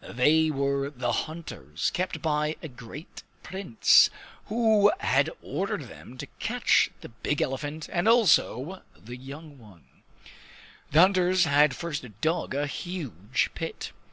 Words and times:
They 0.00 0.50
were 0.50 0.90
the 0.90 1.12
hunters 1.12 1.90
kept 1.94 2.20
by 2.20 2.56
a 2.60 2.66
great 2.66 3.22
Prince, 3.44 4.10
who 4.46 4.90
had 4.98 5.30
ordered 5.40 5.82
them 5.82 6.18
to 6.18 6.26
catch 6.40 6.90
the 7.00 7.10
big 7.10 7.40
elephant 7.40 7.88
and 7.92 8.08
also 8.08 8.82
the 8.98 9.16
young 9.16 9.56
one. 9.56 9.84
The 10.90 10.98
hunters 10.98 11.44
had 11.44 11.76
first 11.76 12.04
dug 12.20 12.56
a 12.56 12.66
huge 12.66 13.52
pit. 13.54 13.92